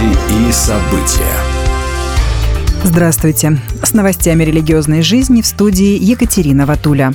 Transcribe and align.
Новости 0.00 0.48
и 0.48 0.52
события. 0.52 1.34
Здравствуйте. 2.84 3.58
С 3.82 3.92
новостями 3.92 4.44
религиозной 4.44 5.02
жизни 5.02 5.42
в 5.42 5.46
студии 5.46 5.98
Екатерина 6.02 6.64
Ватуля. 6.64 7.12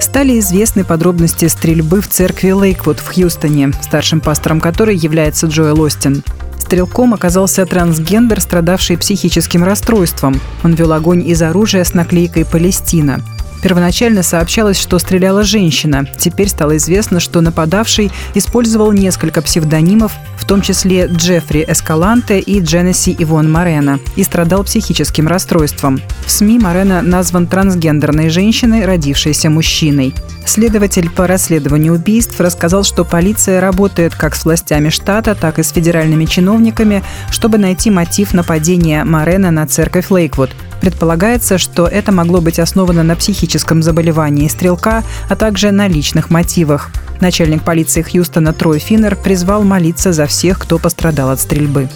Стали 0.00 0.38
известны 0.38 0.84
подробности 0.84 1.46
стрельбы 1.48 2.00
в 2.00 2.08
церкви 2.08 2.50
Лейквуд 2.50 3.00
в 3.00 3.12
Хьюстоне, 3.12 3.72
старшим 3.82 4.20
пастором 4.20 4.60
которой 4.60 4.96
является 4.96 5.46
Джоэл 5.46 5.80
Остин. 5.80 6.22
Стрелком 6.58 7.14
оказался 7.14 7.66
трансгендер, 7.66 8.40
страдавший 8.40 8.96
психическим 8.96 9.64
расстройством. 9.64 10.40
Он 10.62 10.74
вел 10.74 10.92
огонь 10.92 11.26
из 11.26 11.42
оружия 11.42 11.82
с 11.82 11.94
наклейкой 11.94 12.44
«Палестина». 12.44 13.20
Первоначально 13.62 14.22
сообщалось, 14.22 14.78
что 14.80 14.98
стреляла 14.98 15.42
женщина. 15.42 16.06
Теперь 16.18 16.48
стало 16.48 16.78
известно, 16.78 17.20
что 17.20 17.40
нападавший 17.42 18.10
использовал 18.34 18.92
несколько 18.92 19.42
псевдонимов, 19.42 20.12
том 20.50 20.62
числе 20.62 21.06
Джеффри 21.06 21.64
Эскаланте 21.68 22.40
и 22.40 22.60
Дженеси 22.60 23.14
Ивон 23.20 23.48
Морена, 23.52 24.00
и 24.16 24.24
страдал 24.24 24.64
психическим 24.64 25.28
расстройством. 25.28 26.00
В 26.26 26.30
СМИ 26.32 26.58
Морена 26.58 27.02
назван 27.02 27.46
трансгендерной 27.46 28.30
женщиной, 28.30 28.84
родившейся 28.84 29.48
мужчиной. 29.48 30.12
Следователь 30.44 31.08
по 31.08 31.28
расследованию 31.28 31.94
убийств 31.94 32.40
рассказал, 32.40 32.82
что 32.82 33.04
полиция 33.04 33.60
работает 33.60 34.16
как 34.16 34.34
с 34.34 34.44
властями 34.44 34.88
штата, 34.88 35.36
так 35.36 35.60
и 35.60 35.62
с 35.62 35.70
федеральными 35.70 36.24
чиновниками, 36.24 37.04
чтобы 37.30 37.56
найти 37.56 37.92
мотив 37.92 38.34
нападения 38.34 39.04
Морена 39.04 39.52
на 39.52 39.68
церковь 39.68 40.10
Лейквуд– 40.10 40.50
Предполагается, 40.80 41.58
что 41.58 41.86
это 41.86 42.10
могло 42.12 42.40
быть 42.40 42.58
основано 42.58 43.02
на 43.02 43.16
психическом 43.16 43.82
заболевании 43.82 44.48
стрелка, 44.48 45.02
а 45.28 45.36
также 45.36 45.70
на 45.70 45.88
личных 45.88 46.30
мотивах. 46.30 46.90
Начальник 47.20 47.62
полиции 47.62 48.02
Хьюстона 48.02 48.52
Трой 48.52 48.78
Финнер 48.78 49.16
призвал 49.16 49.62
молиться 49.62 50.12
за 50.12 50.26
всех, 50.26 50.58
кто 50.58 50.78
пострадал 50.78 51.30
от 51.30 51.40
стрельбы. 51.40 51.88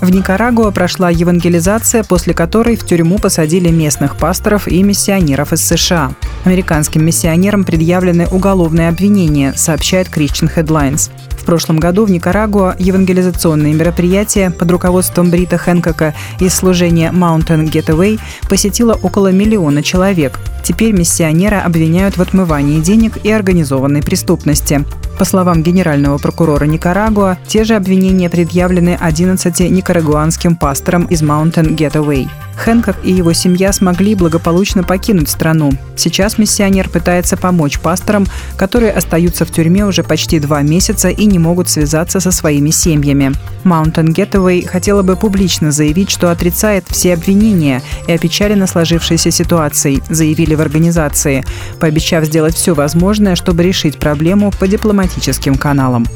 В 0.00 0.10
Никарагуа 0.10 0.70
прошла 0.70 1.10
евангелизация, 1.10 2.04
после 2.04 2.32
которой 2.32 2.76
в 2.76 2.86
тюрьму 2.86 3.18
посадили 3.18 3.68
местных 3.68 4.16
пасторов 4.16 4.68
и 4.68 4.82
миссионеров 4.82 5.52
из 5.52 5.66
США. 5.66 6.12
Американским 6.44 7.04
миссионерам 7.04 7.64
предъявлены 7.64 8.28
уголовные 8.28 8.88
обвинения, 8.88 9.54
сообщает 9.56 10.08
Christian 10.08 10.54
Headlines 10.54 11.10
прошлом 11.48 11.78
году 11.78 12.04
в 12.04 12.10
Никарагуа 12.10 12.76
евангелизационные 12.78 13.72
мероприятия 13.72 14.50
под 14.50 14.70
руководством 14.70 15.30
Брита 15.30 15.56
Хэнкока 15.56 16.14
из 16.40 16.52
служения 16.52 17.10
Mountain 17.10 17.70
Getaway 17.70 18.20
посетило 18.50 18.92
около 18.92 19.32
миллиона 19.32 19.82
человек. 19.82 20.38
Теперь 20.62 20.92
миссионера 20.92 21.62
обвиняют 21.62 22.18
в 22.18 22.20
отмывании 22.20 22.80
денег 22.80 23.16
и 23.24 23.30
организованной 23.32 24.02
преступности. 24.02 24.84
По 25.18 25.24
словам 25.24 25.62
генерального 25.62 26.18
прокурора 26.18 26.66
Никарагуа, 26.66 27.38
те 27.46 27.64
же 27.64 27.76
обвинения 27.76 28.28
предъявлены 28.28 28.98
11 29.00 29.70
никарагуанским 29.70 30.54
пасторам 30.54 31.06
из 31.06 31.22
Mountain 31.22 31.74
Getaway. 31.74 32.28
Хэнкок 32.58 32.96
и 33.04 33.12
его 33.12 33.32
семья 33.32 33.72
смогли 33.72 34.14
благополучно 34.14 34.82
покинуть 34.82 35.28
страну. 35.28 35.70
Сейчас 35.96 36.38
миссионер 36.38 36.88
пытается 36.88 37.36
помочь 37.36 37.78
пасторам, 37.78 38.26
которые 38.56 38.92
остаются 38.92 39.44
в 39.44 39.50
тюрьме 39.50 39.86
уже 39.86 40.02
почти 40.02 40.40
два 40.40 40.62
месяца 40.62 41.08
и 41.08 41.24
не 41.24 41.38
могут 41.38 41.68
связаться 41.68 42.20
со 42.20 42.32
своими 42.32 42.70
семьями. 42.70 43.32
Mountain 43.64 44.08
Getaway 44.08 44.66
хотела 44.66 45.02
бы 45.02 45.16
публично 45.16 45.70
заявить, 45.70 46.10
что 46.10 46.30
отрицает 46.30 46.84
все 46.88 47.14
обвинения 47.14 47.80
и 48.06 48.12
опечалена 48.12 48.66
сложившейся 48.66 49.30
ситуацией, 49.30 50.02
заявили 50.10 50.54
в 50.54 50.60
организации, 50.60 51.44
пообещав 51.78 52.24
сделать 52.24 52.54
все 52.54 52.74
возможное, 52.74 53.36
чтобы 53.36 53.62
решить 53.62 53.98
проблему 53.98 54.52
по 54.58 54.66
дипломатическим 54.66 55.54
каналам. 55.54 56.06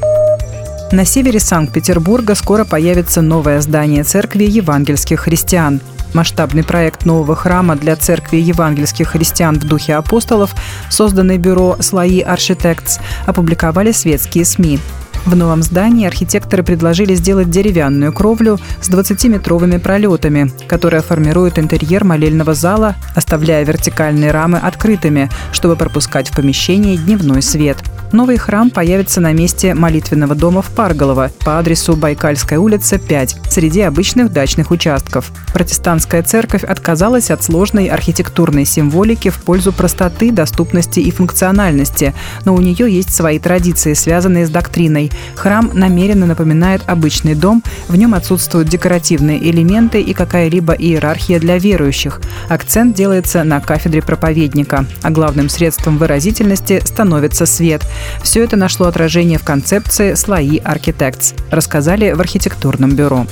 На 0.93 1.07
севере 1.07 1.41
Санкт-Петербурга 1.41 2.35
скоро 2.35 2.65
появится 2.65 3.23
новое 3.23 3.63
здание 3.63 4.05
церкви 4.05 4.45
евангельских 4.45 5.21
христиан. 5.21 5.81
Масштабный 6.15 6.65
проект 6.65 7.07
нового 7.07 7.35
храма 7.35 7.77
для 7.77 7.97
церкви 7.97 8.37
евангельских 8.37 9.09
христиан 9.09 9.59
в 9.59 9.65
духе 9.65 9.95
апостолов, 9.95 10.55
созданный 10.91 11.39
бюро 11.39 11.77
«Слои 11.81 12.23
Architects», 12.23 13.01
опубликовали 13.27 13.93
светские 13.93 14.45
СМИ. 14.45 14.79
В 15.25 15.37
новом 15.37 15.63
здании 15.63 16.07
архитекторы 16.07 16.63
предложили 16.65 17.15
сделать 17.15 17.49
деревянную 17.49 18.13
кровлю 18.13 18.59
с 18.81 18.91
20-метровыми 18.91 19.79
пролетами, 19.79 20.51
которая 20.67 21.01
формирует 21.01 21.59
интерьер 21.59 22.05
молельного 22.05 22.55
зала, 22.55 22.97
оставляя 23.15 23.65
вертикальные 23.65 24.33
рамы 24.33 24.59
открытыми, 24.59 25.31
чтобы 25.53 25.77
пропускать 25.77 26.29
в 26.29 26.37
помещение 26.37 26.97
дневной 26.97 27.43
свет– 27.43 27.79
Новый 28.13 28.37
храм 28.37 28.69
появится 28.69 29.23
на 29.23 29.33
месте 29.33 29.73
молитвенного 29.73 30.35
дома 30.35 30.61
в 30.61 30.69
Парголово 30.71 31.31
по 31.41 31.59
адресу 31.59 31.97
Байкальская 31.97 32.59
улица, 32.59 32.99
5, 32.99 33.37
среди 33.49 33.81
обычных 33.81 34.31
дачных 34.31 34.71
участков. 34.71 35.33
Протестантская 35.55 36.23
церковь 36.23 36.63
отказалась 36.63 37.31
от 37.31 37.43
сложной 37.43 37.87
архитектурной 37.87 38.67
символики 38.67 39.31
в 39.31 39.37
пользу 39.43 39.73
простоты, 39.73 40.31
доступности 40.31 41.01
и 41.01 41.11
функциональности, 41.11 42.13
но 42.45 42.55
у 42.55 42.61
нее 42.61 42.95
есть 42.95 43.15
свои 43.15 43.39
традиции, 43.39 43.95
связанные 43.95 44.47
с 44.47 44.51
доктриной. 44.51 45.11
Храм 45.35 45.71
намеренно 45.73 46.27
напоминает 46.27 46.83
обычный 46.87 47.35
дом, 47.35 47.63
в 47.89 47.97
нем 47.97 48.15
отсутствуют 48.15 48.69
декоративные 48.69 49.43
элементы 49.51 50.01
и 50.01 50.15
какая-либо 50.15 50.73
иерархия 50.75 51.39
для 51.39 51.59
верующих. 51.59 52.21
Акцент 52.49 52.95
делается 52.95 53.45
на 53.45 53.61
кафедре 53.61 54.03
проповедника, 54.03 54.87
а 55.03 55.11
главным 55.11 55.49
средством 55.49 55.99
выразительности 55.99 56.83
становится 56.85 57.47
свет– 57.47 57.83
все 58.23 58.45
это 58.45 58.57
нашло 58.57 58.87
отражение 58.87 59.39
в 59.39 59.45
концепции 59.45 60.15
«Слои 60.15 60.59
Architects», 60.59 61.35
рассказали 61.51 62.13
в 62.13 62.21
архитектурном 62.21 62.95
бюро. 62.95 63.27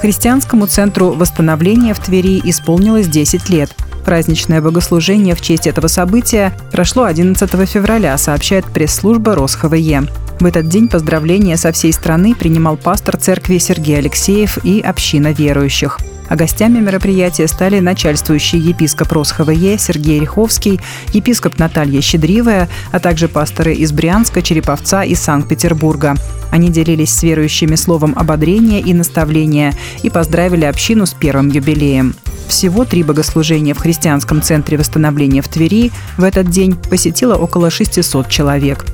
Христианскому 0.00 0.66
центру 0.66 1.12
восстановления 1.12 1.94
в 1.94 2.00
Твери 2.00 2.40
исполнилось 2.44 3.06
10 3.06 3.48
лет. 3.50 3.72
Праздничное 4.04 4.60
богослужение 4.60 5.34
в 5.34 5.40
честь 5.40 5.66
этого 5.66 5.86
события 5.86 6.52
прошло 6.70 7.04
11 7.04 7.50
февраля, 7.68 8.18
сообщает 8.18 8.64
пресс-служба 8.66 9.34
РосХВЕ. 9.34 10.02
В 10.40 10.46
этот 10.46 10.68
день 10.68 10.88
поздравления 10.88 11.56
со 11.56 11.72
всей 11.72 11.92
страны 11.92 12.34
принимал 12.34 12.76
пастор 12.76 13.16
церкви 13.16 13.58
Сергей 13.58 13.98
Алексеев 13.98 14.58
и 14.64 14.80
община 14.80 15.32
верующих– 15.32 15.98
а 16.32 16.36
гостями 16.36 16.80
мероприятия 16.80 17.46
стали 17.46 17.78
начальствующий 17.78 18.58
епископ 18.58 19.12
РосХВЕ 19.12 19.76
Сергей 19.76 20.18
Риховский, 20.18 20.80
епископ 21.12 21.58
Наталья 21.58 22.00
Щедривая, 22.00 22.70
а 22.90 23.00
также 23.00 23.28
пасторы 23.28 23.74
из 23.74 23.92
Брянска, 23.92 24.40
Череповца 24.40 25.02
и 25.02 25.14
Санкт-Петербурга. 25.14 26.16
Они 26.50 26.70
делились 26.70 27.12
с 27.12 27.22
верующими 27.22 27.74
словом 27.74 28.14
ободрения 28.16 28.80
и 28.80 28.94
наставления 28.94 29.74
и 30.02 30.08
поздравили 30.08 30.64
общину 30.64 31.04
с 31.04 31.12
первым 31.12 31.50
юбилеем. 31.50 32.14
Всего 32.52 32.84
три 32.84 33.02
богослужения 33.02 33.72
в 33.72 33.78
христианском 33.78 34.42
центре 34.42 34.76
восстановления 34.76 35.40
в 35.40 35.48
Твери 35.48 35.90
в 36.18 36.22
этот 36.22 36.50
день 36.50 36.76
посетило 36.76 37.34
около 37.34 37.70
600 37.70 38.28
человек. 38.28 38.84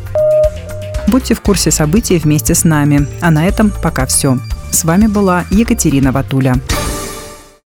Будьте 1.08 1.34
в 1.34 1.40
курсе 1.40 1.72
событий 1.72 2.18
вместе 2.18 2.54
с 2.54 2.62
нами. 2.62 3.08
А 3.20 3.32
на 3.32 3.48
этом 3.48 3.72
пока 3.82 4.06
все. 4.06 4.38
С 4.70 4.84
вами 4.84 5.08
была 5.08 5.44
Екатерина 5.50 6.12
Ватуля. 6.12 6.54